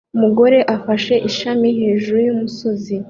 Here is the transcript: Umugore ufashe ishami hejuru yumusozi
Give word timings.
Umugore 0.15 0.59
ufashe 0.75 1.13
ishami 1.29 1.67
hejuru 1.79 2.17
yumusozi 2.27 2.95